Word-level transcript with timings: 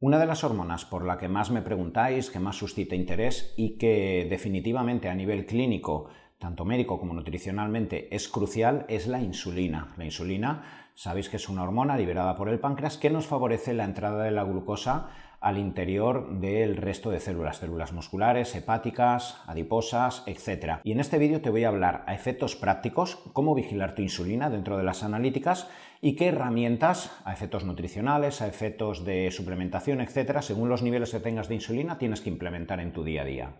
Una 0.00 0.20
de 0.20 0.26
las 0.26 0.44
hormonas 0.44 0.84
por 0.84 1.04
la 1.04 1.18
que 1.18 1.26
más 1.26 1.50
me 1.50 1.60
preguntáis, 1.60 2.30
que 2.30 2.38
más 2.38 2.54
suscita 2.54 2.94
interés 2.94 3.52
y 3.56 3.78
que 3.78 4.28
definitivamente 4.30 5.08
a 5.08 5.14
nivel 5.16 5.44
clínico, 5.44 6.08
tanto 6.38 6.64
médico 6.64 7.00
como 7.00 7.14
nutricionalmente, 7.14 8.14
es 8.14 8.28
crucial, 8.28 8.86
es 8.88 9.08
la 9.08 9.20
insulina. 9.20 9.92
La 9.96 10.04
insulina, 10.04 10.90
sabéis 10.94 11.28
que 11.28 11.36
es 11.36 11.48
una 11.48 11.64
hormona 11.64 11.96
liberada 11.96 12.36
por 12.36 12.48
el 12.48 12.60
páncreas 12.60 12.96
que 12.96 13.10
nos 13.10 13.26
favorece 13.26 13.74
la 13.74 13.86
entrada 13.86 14.22
de 14.22 14.30
la 14.30 14.44
glucosa 14.44 15.08
al 15.40 15.58
interior 15.58 16.40
del 16.40 16.76
resto 16.76 17.10
de 17.10 17.20
células, 17.20 17.58
células 17.58 17.92
musculares, 17.92 18.54
hepáticas, 18.54 19.40
adiposas, 19.46 20.24
etc. 20.26 20.80
Y 20.84 20.92
en 20.92 21.00
este 21.00 21.18
vídeo 21.18 21.40
te 21.40 21.50
voy 21.50 21.64
a 21.64 21.68
hablar 21.68 22.04
a 22.06 22.14
efectos 22.14 22.56
prácticos, 22.56 23.16
cómo 23.32 23.54
vigilar 23.54 23.94
tu 23.94 24.02
insulina 24.02 24.50
dentro 24.50 24.76
de 24.76 24.82
las 24.82 25.02
analíticas 25.02 25.68
y 26.00 26.16
qué 26.16 26.28
herramientas, 26.28 27.16
a 27.24 27.32
efectos 27.32 27.64
nutricionales, 27.64 28.40
a 28.42 28.48
efectos 28.48 29.04
de 29.04 29.30
suplementación, 29.30 30.00
etcétera, 30.00 30.42
según 30.42 30.68
los 30.68 30.82
niveles 30.82 31.10
que 31.10 31.20
tengas 31.20 31.48
de 31.48 31.54
insulina, 31.54 31.98
tienes 31.98 32.20
que 32.20 32.30
implementar 32.30 32.80
en 32.80 32.92
tu 32.92 33.04
día 33.04 33.22
a 33.22 33.24
día. 33.24 33.52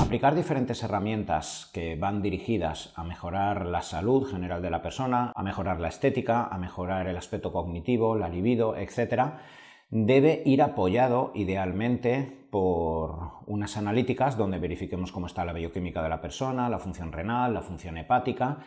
Aplicar 0.00 0.34
diferentes 0.34 0.82
herramientas 0.82 1.70
que 1.72 1.94
van 1.94 2.22
dirigidas 2.22 2.92
a 2.96 3.04
mejorar 3.04 3.66
la 3.66 3.82
salud 3.82 4.28
general 4.28 4.62
de 4.62 4.70
la 4.70 4.82
persona, 4.82 5.32
a 5.34 5.42
mejorar 5.42 5.80
la 5.80 5.88
estética, 5.88 6.46
a 6.46 6.58
mejorar 6.58 7.06
el 7.06 7.16
aspecto 7.16 7.52
cognitivo, 7.52 8.16
la 8.16 8.28
libido, 8.28 8.76
etcétera, 8.76 9.40
debe 9.90 10.42
ir 10.44 10.62
apoyado 10.62 11.32
idealmente 11.34 12.46
por 12.50 13.32
unas 13.46 13.76
analíticas 13.76 14.36
donde 14.36 14.58
verifiquemos 14.58 15.12
cómo 15.12 15.26
está 15.26 15.44
la 15.44 15.52
bioquímica 15.52 16.02
de 16.02 16.08
la 16.08 16.20
persona, 16.20 16.68
la 16.68 16.78
función 16.78 17.12
renal, 17.12 17.54
la 17.54 17.62
función 17.62 17.98
hepática 17.98 18.58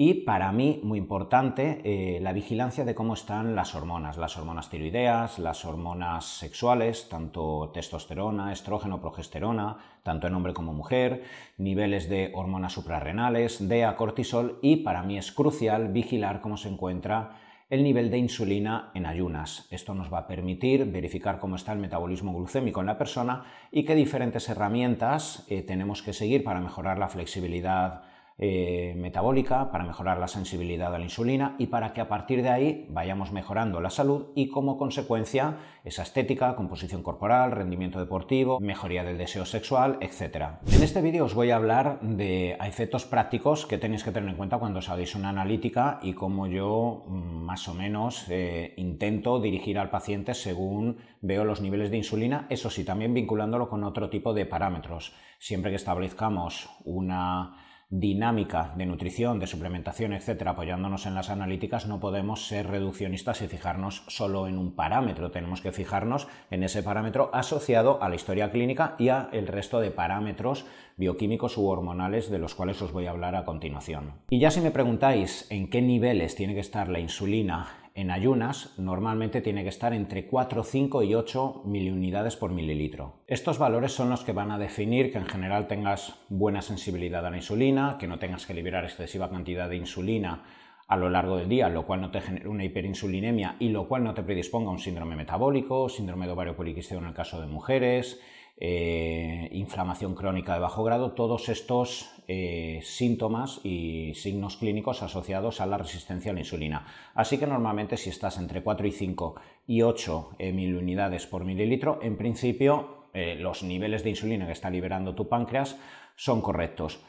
y 0.00 0.14
para 0.14 0.52
mí, 0.52 0.80
muy 0.84 0.96
importante, 0.96 1.80
eh, 1.82 2.20
la 2.20 2.32
vigilancia 2.32 2.84
de 2.84 2.94
cómo 2.94 3.14
están 3.14 3.56
las 3.56 3.74
hormonas, 3.74 4.16
las 4.16 4.36
hormonas 4.38 4.70
tiroideas, 4.70 5.40
las 5.40 5.64
hormonas 5.64 6.24
sexuales, 6.24 7.08
tanto 7.08 7.72
testosterona, 7.74 8.52
estrógeno, 8.52 9.00
progesterona, 9.00 9.78
tanto 10.04 10.28
en 10.28 10.36
hombre 10.36 10.54
como 10.54 10.72
mujer, 10.72 11.24
niveles 11.56 12.08
de 12.08 12.30
hormonas 12.32 12.74
suprarrenales, 12.74 13.68
DEA, 13.68 13.96
cortisol 13.96 14.60
y 14.62 14.76
para 14.76 15.02
mí 15.02 15.18
es 15.18 15.32
crucial 15.32 15.88
vigilar 15.88 16.40
cómo 16.40 16.56
se 16.56 16.68
encuentra 16.68 17.32
el 17.70 17.82
nivel 17.82 18.10
de 18.10 18.18
insulina 18.18 18.90
en 18.94 19.04
ayunas. 19.04 19.66
Esto 19.70 19.94
nos 19.94 20.12
va 20.12 20.20
a 20.20 20.26
permitir 20.26 20.86
verificar 20.86 21.38
cómo 21.38 21.56
está 21.56 21.72
el 21.72 21.78
metabolismo 21.78 22.34
glucémico 22.34 22.80
en 22.80 22.86
la 22.86 22.96
persona 22.96 23.44
y 23.70 23.84
qué 23.84 23.94
diferentes 23.94 24.48
herramientas 24.48 25.44
eh, 25.48 25.62
tenemos 25.62 26.02
que 26.02 26.14
seguir 26.14 26.44
para 26.44 26.60
mejorar 26.60 26.98
la 26.98 27.08
flexibilidad 27.08 28.02
eh, 28.40 28.94
metabólica, 28.96 29.72
para 29.72 29.82
mejorar 29.82 30.18
la 30.18 30.28
sensibilidad 30.28 30.94
a 30.94 30.98
la 30.98 31.04
insulina 31.04 31.56
y 31.58 31.66
para 31.66 31.92
que 31.92 32.00
a 32.00 32.08
partir 32.08 32.42
de 32.42 32.50
ahí 32.50 32.86
vayamos 32.88 33.32
mejorando 33.32 33.80
la 33.80 33.90
salud 33.90 34.26
y 34.36 34.48
como 34.48 34.78
consecuencia 34.78 35.56
esa 35.82 36.02
estética, 36.02 36.54
composición 36.54 37.02
corporal, 37.02 37.50
rendimiento 37.50 37.98
deportivo, 37.98 38.60
mejoría 38.60 39.02
del 39.02 39.18
deseo 39.18 39.44
sexual, 39.44 39.98
etc. 40.00 40.60
En 40.70 40.84
este 40.84 41.02
vídeo 41.02 41.24
os 41.24 41.34
voy 41.34 41.50
a 41.50 41.56
hablar 41.56 41.98
de 42.00 42.52
efectos 42.64 43.06
prácticos 43.06 43.66
que 43.66 43.76
tenéis 43.76 44.04
que 44.04 44.12
tener 44.12 44.30
en 44.30 44.36
cuenta 44.36 44.58
cuando 44.58 44.78
os 44.78 44.88
hagáis 44.88 45.16
una 45.16 45.30
analítica 45.30 45.98
y 46.00 46.12
cómo 46.12 46.46
yo 46.46 47.06
mm, 47.08 47.44
más 47.44 47.66
o 47.66 47.74
menos 47.74 48.26
eh, 48.28 48.72
intento 48.76 49.40
dirigir 49.40 49.80
al 49.80 49.90
paciente 49.90 50.34
según 50.34 50.98
veo 51.22 51.44
los 51.44 51.60
niveles 51.60 51.90
de 51.90 51.96
insulina, 51.96 52.46
eso 52.50 52.70
sí, 52.70 52.84
también 52.84 53.14
vinculándolo 53.14 53.68
con 53.68 53.82
otro 53.82 54.08
tipo 54.08 54.32
de 54.32 54.46
parámetros. 54.46 55.12
Siempre 55.40 55.72
que 55.72 55.76
establezcamos 55.76 56.70
una 56.84 57.64
dinámica 57.90 58.74
de 58.76 58.84
nutrición, 58.84 59.38
de 59.38 59.46
suplementación, 59.46 60.12
etcétera, 60.12 60.50
apoyándonos 60.50 61.06
en 61.06 61.14
las 61.14 61.30
analíticas, 61.30 61.86
no 61.86 62.00
podemos 62.00 62.46
ser 62.46 62.66
reduccionistas 62.66 63.40
y 63.40 63.48
fijarnos 63.48 64.04
solo 64.08 64.46
en 64.46 64.58
un 64.58 64.74
parámetro. 64.74 65.30
Tenemos 65.30 65.62
que 65.62 65.72
fijarnos 65.72 66.28
en 66.50 66.62
ese 66.62 66.82
parámetro 66.82 67.30
asociado 67.32 68.02
a 68.02 68.08
la 68.08 68.16
historia 68.16 68.50
clínica 68.50 68.94
y 68.98 69.08
a 69.08 69.30
el 69.32 69.46
resto 69.46 69.80
de 69.80 69.90
parámetros 69.90 70.66
bioquímicos 70.96 71.56
u 71.56 71.66
hormonales 71.66 72.30
de 72.30 72.38
los 72.38 72.54
cuales 72.54 72.82
os 72.82 72.92
voy 72.92 73.06
a 73.06 73.10
hablar 73.10 73.36
a 73.36 73.44
continuación. 73.44 74.14
Y 74.28 74.38
ya 74.38 74.50
si 74.50 74.60
me 74.60 74.70
preguntáis 74.70 75.46
en 75.50 75.70
qué 75.70 75.80
niveles 75.80 76.34
tiene 76.34 76.54
que 76.54 76.60
estar 76.60 76.88
la 76.88 77.00
insulina 77.00 77.87
en 77.98 78.12
ayunas 78.12 78.74
normalmente 78.78 79.40
tiene 79.40 79.64
que 79.64 79.70
estar 79.70 79.92
entre 79.92 80.28
4, 80.28 80.62
5 80.62 81.02
y 81.02 81.16
8 81.16 81.62
miliunidades 81.64 82.36
por 82.36 82.52
mililitro. 82.52 83.24
Estos 83.26 83.58
valores 83.58 83.90
son 83.90 84.08
los 84.08 84.22
que 84.22 84.30
van 84.30 84.52
a 84.52 84.58
definir 84.58 85.10
que 85.10 85.18
en 85.18 85.26
general 85.26 85.66
tengas 85.66 86.14
buena 86.28 86.62
sensibilidad 86.62 87.26
a 87.26 87.30
la 87.30 87.38
insulina, 87.38 87.96
que 87.98 88.06
no 88.06 88.20
tengas 88.20 88.46
que 88.46 88.54
liberar 88.54 88.84
excesiva 88.84 89.28
cantidad 89.28 89.68
de 89.68 89.78
insulina 89.78 90.44
a 90.86 90.96
lo 90.96 91.10
largo 91.10 91.38
del 91.38 91.48
día, 91.48 91.68
lo 91.68 91.86
cual 91.86 92.00
no 92.00 92.12
te 92.12 92.20
genere 92.20 92.48
una 92.48 92.62
hiperinsulinemia 92.62 93.56
y 93.58 93.70
lo 93.70 93.88
cual 93.88 94.04
no 94.04 94.14
te 94.14 94.22
predisponga 94.22 94.68
a 94.68 94.74
un 94.74 94.78
síndrome 94.78 95.16
metabólico, 95.16 95.88
síndrome 95.88 96.26
de 96.26 96.32
ovario 96.32 96.54
poliquístico 96.54 97.00
en 97.00 97.08
el 97.08 97.14
caso 97.14 97.40
de 97.40 97.48
mujeres, 97.48 98.20
eh, 98.60 99.48
inflamación 99.52 100.16
crónica 100.16 100.54
de 100.54 100.58
bajo 100.58 100.82
grado, 100.82 101.12
todos 101.12 101.48
estos 101.48 102.10
eh, 102.26 102.80
síntomas 102.82 103.60
y 103.62 104.14
signos 104.16 104.56
clínicos 104.56 105.00
asociados 105.04 105.60
a 105.60 105.66
la 105.66 105.78
resistencia 105.78 106.32
a 106.32 106.34
la 106.34 106.40
insulina. 106.40 106.84
Así 107.14 107.38
que 107.38 107.46
normalmente 107.46 107.96
si 107.96 108.10
estás 108.10 108.36
entre 108.36 108.64
4 108.64 108.88
y 108.88 108.90
5 108.90 109.36
y 109.68 109.82
8 109.82 110.30
eh, 110.40 110.52
mil 110.52 110.76
unidades 110.76 111.24
por 111.26 111.44
mililitro, 111.44 112.00
en 112.02 112.16
principio 112.16 112.96
los 113.40 113.64
niveles 113.64 114.04
de 114.04 114.10
insulina 114.10 114.46
que 114.46 114.52
está 114.52 114.70
liberando 114.70 115.12
tu 115.14 115.28
páncreas 115.28 115.76
son 116.14 116.40
correctos. 116.40 117.00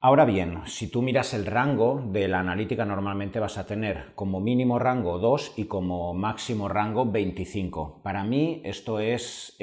Ahora 0.00 0.24
bien, 0.24 0.62
si 0.64 0.90
tú 0.90 1.02
miras 1.02 1.34
el 1.34 1.44
rango 1.44 2.02
de 2.06 2.28
la 2.28 2.40
analítica, 2.40 2.86
normalmente 2.86 3.40
vas 3.40 3.58
a 3.58 3.66
tener 3.66 4.14
como 4.14 4.40
mínimo 4.40 4.78
rango 4.78 5.18
2 5.18 5.54
y 5.58 5.64
como 5.64 6.14
máximo 6.14 6.68
rango 6.68 7.04
25. 7.04 8.00
Para 8.02 8.24
mí 8.24 8.62
esto 8.64 9.00
es 9.00 9.54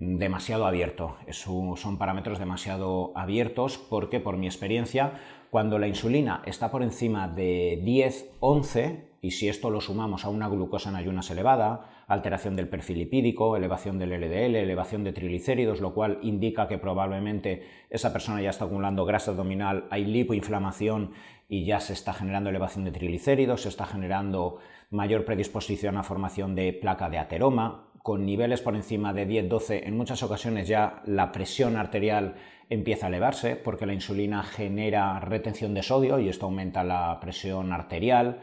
demasiado 0.00 0.66
abierto. 0.66 1.18
son 1.30 1.98
parámetros 1.98 2.38
demasiado 2.38 3.12
abiertos 3.14 3.78
porque, 3.78 4.18
por 4.18 4.38
mi 4.38 4.46
experiencia, 4.46 5.20
cuando 5.50 5.78
la 5.78 5.88
insulina 5.88 6.42
está 6.46 6.70
por 6.70 6.82
encima 6.82 7.28
de 7.28 7.80
10, 7.84 8.30
11, 8.40 9.10
y 9.22 9.32
si 9.32 9.48
esto 9.48 9.68
lo 9.68 9.82
sumamos 9.82 10.24
a 10.24 10.30
una 10.30 10.48
glucosa 10.48 10.88
en 10.88 10.96
ayunas 10.96 11.30
elevada, 11.30 12.04
alteración 12.08 12.56
del 12.56 12.68
perfil 12.68 13.00
lipídico, 13.00 13.54
elevación 13.54 13.98
del 13.98 14.12
LDL, 14.12 14.56
elevación 14.56 15.04
de 15.04 15.12
triglicéridos, 15.12 15.82
lo 15.82 15.92
cual 15.92 16.18
indica 16.22 16.66
que 16.66 16.78
probablemente 16.78 17.64
esa 17.90 18.12
persona 18.12 18.40
ya 18.40 18.50
está 18.50 18.64
acumulando 18.64 19.04
grasa 19.04 19.32
abdominal, 19.32 19.86
hay 19.90 20.06
lipoinflamación 20.06 21.12
y 21.46 21.66
ya 21.66 21.78
se 21.80 21.92
está 21.92 22.14
generando 22.14 22.48
elevación 22.48 22.84
de 22.84 22.92
triglicéridos, 22.92 23.62
se 23.62 23.68
está 23.68 23.84
generando 23.84 24.58
mayor 24.88 25.26
predisposición 25.26 25.98
a 25.98 26.02
formación 26.02 26.54
de 26.54 26.72
placa 26.72 27.10
de 27.10 27.18
ateroma, 27.18 27.89
con 28.02 28.24
niveles 28.24 28.60
por 28.60 28.74
encima 28.74 29.12
de 29.12 29.28
10-12, 29.28 29.82
en 29.84 29.96
muchas 29.96 30.22
ocasiones 30.22 30.68
ya 30.68 31.02
la 31.04 31.32
presión 31.32 31.76
arterial 31.76 32.34
empieza 32.70 33.06
a 33.06 33.08
elevarse 33.08 33.56
porque 33.56 33.86
la 33.86 33.92
insulina 33.92 34.42
genera 34.42 35.20
retención 35.20 35.74
de 35.74 35.82
sodio 35.82 36.18
y 36.18 36.28
esto 36.28 36.46
aumenta 36.46 36.84
la 36.84 37.18
presión 37.20 37.72
arterial. 37.72 38.40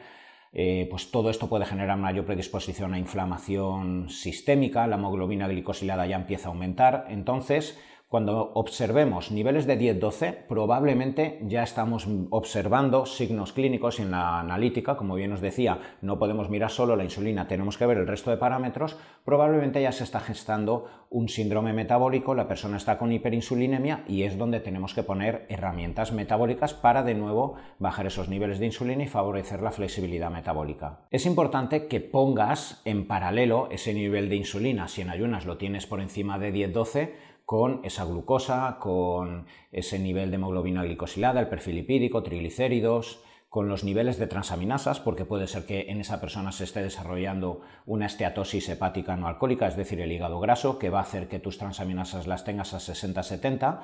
Eh, 0.53 0.87
pues 0.89 1.11
todo 1.11 1.29
esto 1.29 1.49
puede 1.49 1.65
generar 1.65 1.97
mayor 1.97 2.25
predisposición 2.25 2.93
a 2.93 2.99
inflamación 2.99 4.09
sistémica, 4.09 4.87
la 4.87 4.95
hemoglobina 4.95 5.47
glicosilada 5.47 6.07
ya 6.07 6.15
empieza 6.15 6.47
a 6.47 6.51
aumentar. 6.51 7.05
Entonces, 7.09 7.79
cuando 8.07 8.53
observemos 8.53 9.31
niveles 9.31 9.67
de 9.67 9.77
10-12, 9.77 10.45
probablemente 10.47 11.39
ya 11.43 11.61
estamos 11.63 12.07
observando 12.29 13.05
signos 13.05 13.51
clínicos 13.51 13.99
en 13.99 14.11
la 14.11 14.39
analítica, 14.39 14.95
como 14.95 15.15
bien 15.15 15.33
os 15.33 15.41
decía, 15.41 15.79
no 16.01 16.17
podemos 16.17 16.49
mirar 16.49 16.71
solo 16.71 16.95
la 16.95 17.03
insulina, 17.03 17.49
tenemos 17.49 17.77
que 17.77 17.85
ver 17.85 17.97
el 17.97 18.07
resto 18.07 18.31
de 18.31 18.37
parámetros, 18.37 18.97
probablemente 19.25 19.81
ya 19.81 19.91
se 19.91 20.05
está 20.05 20.21
gestando 20.21 20.85
un 21.09 21.27
síndrome 21.27 21.73
metabólico, 21.73 22.33
la 22.33 22.47
persona 22.47 22.77
está 22.77 22.97
con 22.97 23.11
hiperinsulinemia 23.11 24.05
y 24.07 24.23
es 24.23 24.37
donde 24.37 24.61
tenemos 24.61 24.93
que 24.93 25.03
poner 25.03 25.45
herramientas 25.49 26.13
metabólicas 26.13 26.73
para 26.73 27.03
de 27.03 27.13
nuevo 27.13 27.55
bajar 27.77 28.07
esos 28.07 28.29
niveles 28.29 28.59
de 28.59 28.67
insulina 28.67 29.03
y 29.03 29.07
favorecer 29.07 29.61
la 29.61 29.71
flexibilidad 29.71 30.31
metabólica. 30.31 31.01
Es 31.11 31.25
importante 31.25 31.87
que 31.87 31.99
pongas 31.99 32.81
en 32.85 33.05
paralelo 33.05 33.67
ese 33.69 33.93
nivel 33.93 34.29
de 34.29 34.37
insulina, 34.37 34.87
si 34.87 35.01
en 35.01 35.09
ayunas 35.09 35.45
lo 35.45 35.57
tienes 35.57 35.85
por 35.87 35.99
encima 35.99 36.39
de 36.39 36.53
10-12, 36.53 37.11
con 37.47 37.79
esa 37.85 38.03
glucosa, 38.03 38.75
con 38.77 39.45
ese 39.71 39.99
nivel 39.99 40.31
de 40.31 40.35
hemoglobina 40.35 40.83
glicosilada, 40.83 41.39
el 41.39 41.47
perfil 41.47 41.77
lipídico, 41.77 42.21
triglicéridos, 42.21 43.23
con 43.47 43.69
los 43.69 43.85
niveles 43.85 44.19
de 44.19 44.27
transaminasas, 44.27 44.99
porque 44.99 45.23
puede 45.23 45.47
ser 45.47 45.65
que 45.65 45.89
en 45.89 46.01
esa 46.01 46.19
persona 46.19 46.51
se 46.51 46.65
esté 46.65 46.83
desarrollando 46.83 47.61
una 47.85 48.07
esteatosis 48.07 48.67
hepática 48.67 49.15
no 49.15 49.29
alcohólica, 49.29 49.65
es 49.65 49.77
decir, 49.77 50.01
el 50.01 50.11
hígado 50.11 50.41
graso, 50.41 50.77
que 50.77 50.89
va 50.89 50.99
a 50.99 51.03
hacer 51.03 51.29
que 51.29 51.39
tus 51.39 51.57
transaminasas 51.57 52.27
las 52.27 52.43
tengas 52.43 52.73
a 52.73 52.79
60-70 52.79 53.79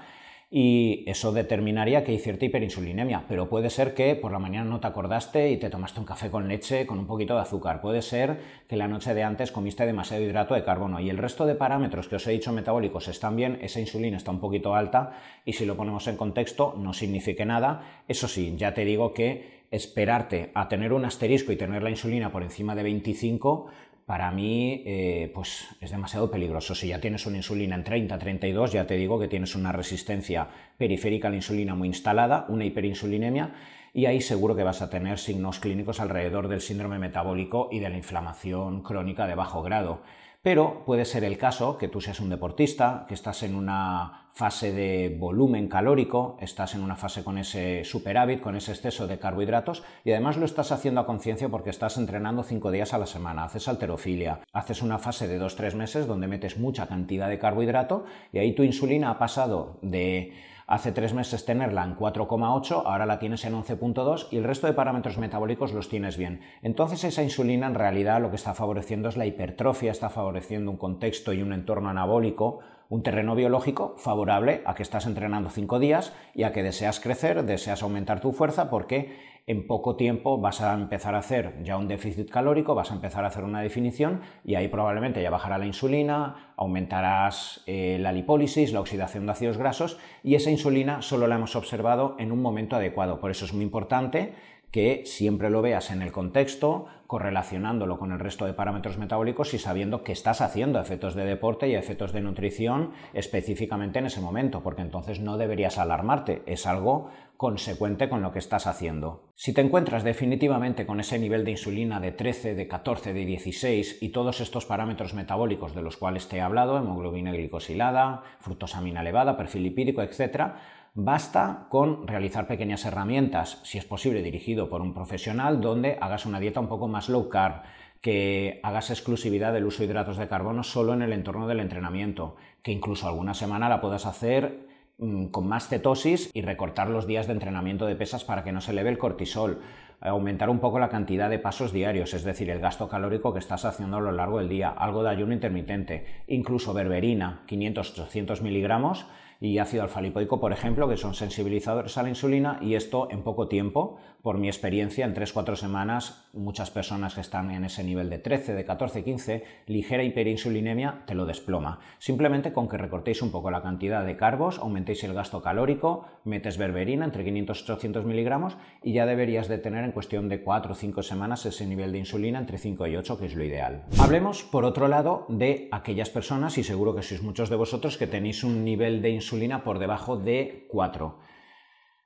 y 0.56 1.04
eso 1.08 1.32
determinaría 1.32 2.04
que 2.04 2.12
hay 2.12 2.20
cierta 2.20 2.46
hiperinsulinemia, 2.46 3.24
pero 3.28 3.50
puede 3.50 3.72
ser 3.72 3.96
que 3.96 4.16
por 4.16 4.32
la 4.32 4.38
mañana 4.38 4.70
no 4.70 4.80
te 4.80 4.86
acordaste 4.86 5.50
y 5.50 5.58
te 5.58 5.72
tomaste 5.72 6.00
un 6.00 6.06
café 6.06 6.30
con 6.30 6.48
leche 6.48 6.86
con 6.86 7.00
un 7.00 7.08
poquito 7.08 7.34
de 7.34 7.42
azúcar, 7.42 7.82
puede 7.82 8.04
ser 8.04 8.38
que 8.68 8.78
la 8.78 8.88
noche 8.88 9.16
de 9.16 9.24
antes 9.24 9.52
comiste 9.52 9.84
demasiado 9.84 10.22
hidrato 10.22 10.54
de 10.54 10.64
carbono. 10.64 11.00
Y 11.00 11.10
el 11.10 11.18
resto 11.18 11.48
de 11.48 11.56
parámetros 11.56 12.08
que 12.08 12.18
os 12.18 12.28
he 12.28 12.34
dicho 12.34 12.54
metabólicos 12.54 13.08
están 13.08 13.36
bien, 13.36 13.58
esa 13.64 13.80
insulina 13.80 14.18
está 14.18 14.30
un 14.30 14.40
poquito 14.40 14.76
alta 14.76 15.14
y 15.44 15.54
si 15.54 15.66
lo 15.66 15.76
ponemos 15.76 16.06
en 16.06 16.18
contexto 16.18 16.76
no 16.78 16.94
signifique 16.94 17.46
nada, 17.46 18.04
eso 18.08 18.28
sí, 18.28 18.54
ya 18.56 18.76
te 18.76 18.86
digo 18.86 19.12
que 19.12 19.64
esperarte 19.72 20.52
a 20.54 20.68
tener 20.68 20.94
un 20.94 21.04
asterisco 21.04 21.52
y 21.52 21.56
tener 21.56 21.82
la 21.82 21.90
insulina 21.90 22.32
por 22.32 22.44
encima 22.44 22.76
de 22.76 22.84
25 22.84 23.72
para 24.06 24.32
mí 24.32 24.84
eh, 24.86 25.32
pues 25.34 25.68
es 25.80 25.92
demasiado 25.92 26.30
peligroso. 26.30 26.76
Si 26.76 26.88
ya 26.88 27.00
tienes 27.00 27.26
una 27.26 27.38
insulina 27.38 27.76
en 27.76 27.84
30, 27.84 28.18
32, 28.18 28.74
ya 28.74 28.86
te 28.86 28.96
digo 28.96 29.20
que 29.20 29.28
tienes 29.28 29.56
una 29.56 29.72
resistencia 29.72 30.48
periférica 30.78 31.28
a 31.28 31.32
la 31.32 31.38
insulina 31.38 31.76
muy 31.76 31.88
instalada, 31.88 32.46
una 32.50 32.66
hiperinsulinemia, 32.66 33.54
y 33.94 34.06
ahí 34.06 34.22
seguro 34.22 34.56
que 34.56 34.64
vas 34.64 34.82
a 34.82 34.90
tener 34.90 35.20
signos 35.20 35.60
clínicos 35.60 36.00
alrededor 36.00 36.48
del 36.48 36.62
síndrome 36.62 37.00
metabólico 37.00 37.70
y 37.72 37.80
de 37.80 37.90
la 37.90 37.98
inflamación 37.98 38.82
crónica 38.82 39.28
de 39.28 39.36
bajo 39.36 39.62
grado. 39.62 40.02
Pero 40.42 40.84
puede 40.86 41.06
ser 41.06 41.24
el 41.24 41.38
caso 41.38 41.78
que 41.78 41.88
tú 41.88 42.02
seas 42.02 42.20
un 42.20 42.30
deportista, 42.30 43.06
que 43.08 43.14
estás 43.14 43.44
en 43.44 43.56
una 43.56 44.23
fase 44.34 44.74
de 44.74 45.16
volumen 45.20 45.68
calórico, 45.68 46.38
estás 46.42 46.74
en 46.74 46.82
una 46.82 46.96
fase 46.96 47.24
con 47.24 47.38
ese 47.38 47.84
superávit, 47.84 48.42
con 48.42 48.56
ese 48.56 48.72
exceso 48.72 49.06
de 49.06 49.20
carbohidratos 49.20 49.84
y 50.04 50.12
además 50.12 50.38
lo 50.38 50.46
estás 50.46 50.72
haciendo 50.72 51.02
a 51.02 51.06
conciencia 51.06 51.50
porque 51.50 51.70
estás 51.70 51.98
entrenando 51.98 52.42
cinco 52.42 52.72
días 52.72 52.96
a 52.96 52.98
la 52.98 53.06
semana, 53.06 53.44
haces 53.44 53.68
alterofilia, 53.68 54.40
haces 54.52 54.82
una 54.82 54.98
fase 54.98 55.28
de 55.28 55.40
2-3 55.40 55.76
meses 55.76 56.08
donde 56.08 56.28
metes 56.28 56.58
mucha 56.58 56.88
cantidad 56.88 57.30
de 57.30 57.38
carbohidrato 57.38 58.06
y 58.32 58.40
ahí 58.40 58.56
tu 58.56 58.64
insulina 58.64 59.12
ha 59.12 59.20
pasado 59.20 59.78
de 59.84 60.34
hace 60.66 60.92
tres 60.92 61.14
meses 61.14 61.46
tenerla 61.46 61.84
en 61.84 61.96
4,8, 61.96 62.84
ahora 62.86 63.06
la 63.06 63.20
tienes 63.20 63.46
en 63.46 63.54
11,2 63.54 64.30
y 64.32 64.38
el 64.38 64.44
resto 64.44 64.66
de 64.66 64.74
parámetros 64.74 65.20
metabólicos 65.20 65.74
los 65.74 65.90
tienes 65.90 66.18
bien. 66.18 66.42
Entonces 66.64 67.04
esa 67.04 67.22
insulina 67.22 67.68
en 67.68 67.76
realidad 67.76 68.22
lo 68.22 68.30
que 68.32 68.38
está 68.38 68.56
favoreciendo 68.56 69.10
es 69.10 69.18
la 69.18 69.28
hipertrofia, 69.28 69.92
está 69.92 70.10
favoreciendo 70.10 70.72
un 70.72 70.78
contexto 70.78 71.34
y 71.34 71.42
un 71.44 71.54
entorno 71.54 71.90
anabólico, 71.90 72.60
un 72.90 73.04
terreno 73.04 73.36
biológico 73.36 73.96
favorable 73.98 74.62
a 74.66 74.76
que 74.76 74.84
estás 74.84 75.06
entrenando 75.06 75.50
cinco 75.50 75.80
días 75.80 76.14
y 76.34 76.44
a 76.44 76.52
que 76.54 76.64
deseas 76.64 77.00
crecer, 77.00 77.44
deseas 77.44 77.84
aumentar 77.84 78.20
tu 78.20 78.34
fuerza 78.34 78.70
porque 78.70 79.34
en 79.46 79.68
poco 79.68 79.96
tiempo 79.98 80.40
vas 80.40 80.62
a 80.62 80.74
empezar 80.74 81.16
a 81.16 81.20
hacer 81.20 81.62
ya 81.64 81.78
un 81.78 81.88
déficit 81.88 82.30
calórico, 82.30 82.76
vas 82.76 82.92
a 82.92 82.96
empezar 82.96 83.26
a 83.26 83.28
hacer 83.28 83.44
una 83.44 83.62
definición 83.62 84.22
y 84.46 84.56
ahí 84.56 84.70
probablemente 84.70 85.22
ya 85.22 85.30
bajará 85.30 85.58
la 85.58 85.66
insulina, 85.66 86.54
aumentarás 86.56 87.62
eh, 87.68 87.98
la 88.00 88.14
lipólisis, 88.14 88.72
la 88.72 88.80
oxidación 88.80 89.26
de 89.26 89.34
ácidos 89.34 89.58
grasos 89.58 90.00
y 90.24 90.36
esa 90.36 90.50
insulina 90.50 91.02
solo 91.02 91.28
la 91.28 91.36
hemos 91.36 91.56
observado 91.56 92.16
en 92.20 92.32
un 92.32 92.42
momento 92.42 92.78
adecuado. 92.78 93.20
Por 93.20 93.32
eso 93.32 93.44
es 93.44 93.54
muy 93.54 93.64
importante 93.64 94.34
que 94.72 95.04
siempre 95.06 95.50
lo 95.50 95.62
veas 95.62 95.92
en 95.92 96.02
el 96.02 96.12
contexto, 96.12 96.88
correlacionándolo 97.14 98.00
con 98.00 98.12
el 98.12 98.18
resto 98.18 98.48
de 98.48 98.56
parámetros 98.56 98.98
metabólicos 98.98 99.54
y 99.54 99.60
sabiendo 99.60 100.04
que 100.04 100.14
estás 100.14 100.42
haciendo 100.42 100.80
efectos 100.80 101.14
de 101.14 101.26
deporte 101.26 101.68
y 101.68 101.76
efectos 101.76 102.12
de 102.12 102.22
nutrición 102.22 102.94
específicamente 103.14 104.00
en 104.00 104.08
ese 104.08 104.20
momento, 104.20 104.64
porque 104.64 104.82
entonces 104.82 105.20
no 105.20 105.38
deberías 105.38 105.78
alarmarte, 105.78 106.42
es 106.48 106.66
algo 106.66 107.12
consecuente 107.38 108.10
con 108.10 108.24
lo 108.24 108.32
que 108.32 108.40
estás 108.40 108.66
haciendo. 108.66 109.30
Si 109.36 109.54
te 109.54 109.62
encuentras 109.62 110.04
definitivamente 110.04 110.88
con 110.88 111.00
ese 111.00 111.20
nivel 111.20 111.46
de 111.46 111.52
insulina 111.52 112.00
de 112.00 112.14
13, 112.14 112.56
de 112.56 112.68
14, 112.68 113.14
de 113.14 113.26
16 113.26 114.02
y 114.02 114.10
todos 114.10 114.42
estos 114.42 114.66
parámetros 114.66 115.14
metabólicos 115.14 115.76
de 115.76 115.84
los 115.84 115.98
cuales 115.98 116.28
te 116.28 116.38
he 116.38 116.42
hablado, 116.42 116.80
hemoglobina 116.80 117.32
glicosilada, 117.32 118.24
fructosamina 118.40 119.02
elevada, 119.02 119.38
perfil 119.38 119.62
lipídico, 119.62 120.02
etc., 120.02 120.56
Basta 120.96 121.66
con 121.70 122.08
realizar 122.08 122.46
pequeñas 122.46 122.86
herramientas, 122.86 123.60
si 123.64 123.80
es 123.80 123.86
posible 123.86 124.22
dirigido 124.22 124.70
por 124.70 124.82
un 124.82 124.94
profesional, 124.94 125.60
donde 125.60 125.98
hagas 126.00 126.28
una 126.28 126.40
dieta 126.40 126.60
un 126.60 126.68
poco 126.68 126.88
más 126.88 127.03
low 127.10 127.30
carb, 127.30 127.64
que 128.02 128.60
hagas 128.64 128.90
exclusividad 128.90 129.54
del 129.54 129.66
uso 129.66 129.80
de 129.80 129.86
hidratos 129.86 130.18
de 130.18 130.28
carbono 130.28 130.64
solo 130.64 130.94
en 130.94 131.02
el 131.02 131.14
entorno 131.14 131.48
del 131.48 131.62
entrenamiento, 131.62 132.36
que 132.62 132.72
incluso 132.72 133.08
alguna 133.08 133.34
semana 133.34 133.70
la 133.70 133.80
puedas 133.80 134.06
hacer 134.06 134.68
mm, 134.98 135.28
con 135.28 135.48
más 135.48 135.70
cetosis 135.70 136.30
y 136.34 136.42
recortar 136.42 136.90
los 136.90 137.08
días 137.08 137.28
de 137.28 137.34
entrenamiento 137.34 137.86
de 137.86 137.96
pesas 137.96 138.26
para 138.26 138.44
que 138.44 138.52
no 138.52 138.60
se 138.60 138.72
eleve 138.72 138.90
el 138.90 138.98
cortisol, 138.98 139.62
aumentar 140.02 140.50
un 140.50 140.60
poco 140.60 140.80
la 140.80 140.90
cantidad 140.90 141.30
de 141.30 141.40
pasos 141.40 141.72
diarios, 141.72 142.14
es 142.14 142.24
decir, 142.24 142.50
el 142.50 142.60
gasto 142.60 142.90
calórico 142.90 143.32
que 143.32 143.40
estás 143.40 143.64
haciendo 143.64 143.98
a 143.98 144.02
lo 144.02 144.12
largo 144.12 144.40
del 144.40 144.50
día, 144.50 144.70
algo 144.70 145.02
de 145.04 145.10
ayuno 145.10 145.34
intermitente, 145.34 146.06
incluso 146.28 146.74
berberina, 146.74 147.44
500-800 147.48 148.42
miligramos, 148.42 149.06
y 149.44 149.58
ácido 149.58 149.84
alfa-lipoico, 149.84 150.40
por 150.40 150.54
ejemplo, 150.54 150.88
que 150.88 150.96
son 150.96 151.14
sensibilizadores 151.14 151.98
a 151.98 152.04
la 152.04 152.08
insulina 152.08 152.60
y 152.62 152.76
esto 152.76 153.10
en 153.12 153.24
poco 153.24 153.50
tiempo, 153.50 153.98
por 154.22 154.38
mi 154.38 154.48
experiencia, 154.48 155.04
en 155.04 155.14
3-4 155.14 155.58
semanas, 155.58 156.30
muchas 156.32 156.72
personas 156.72 157.16
que 157.16 157.20
están 157.20 157.52
en 157.52 157.66
ese 157.66 157.84
nivel 157.84 158.10
de 158.10 158.20
13, 158.20 158.54
de 158.54 158.64
14, 158.64 159.04
15, 159.04 159.44
ligera 159.68 160.06
hiperinsulinemia, 160.06 161.04
te 161.06 161.14
lo 161.14 161.26
desploma. 161.26 161.82
Simplemente 162.00 162.54
con 162.54 162.70
que 162.70 162.78
recortéis 162.78 163.22
un 163.22 163.32
poco 163.32 163.52
la 163.52 163.62
cantidad 163.62 164.06
de 164.06 164.16
carbos, 164.16 164.60
aumentéis 164.60 165.04
el 165.04 165.14
gasto 165.14 165.42
calórico, 165.42 166.06
metes 166.24 166.58
berberina 166.58 167.04
entre 167.04 167.26
500 167.26 167.60
y 167.60 167.64
800 167.64 168.06
miligramos 168.06 168.58
y 168.82 168.94
ya 168.94 169.06
deberías 169.06 169.50
de 169.50 169.58
tener 169.58 169.84
en 169.84 169.92
cuestión 169.92 170.30
de 170.30 170.42
4 170.42 170.72
o 170.72 170.76
5 170.76 171.04
semanas 171.04 171.46
ese 171.46 171.68
nivel 171.68 171.92
de 171.92 172.00
insulina 172.00 172.40
entre 172.40 172.58
5 172.58 172.88
y 172.88 172.96
8, 172.96 173.20
que 173.20 173.26
es 173.26 173.36
lo 173.36 173.44
ideal. 173.44 173.84
Hablemos, 174.00 174.44
por 174.44 174.64
otro 174.64 174.88
lado, 174.88 175.26
de 175.28 175.68
aquellas 175.74 176.10
personas, 176.10 176.58
y 176.58 176.64
seguro 176.64 176.96
que 176.96 177.04
sois 177.04 177.22
muchos 177.22 177.50
de 177.50 177.58
vosotros, 177.58 177.98
que 177.98 178.08
tenéis 178.08 178.46
un 178.46 178.64
nivel 178.64 179.02
de 179.02 179.10
insulina 179.34 179.64
por 179.64 179.80
debajo 179.80 180.16
de 180.16 180.68
4. 180.70 181.18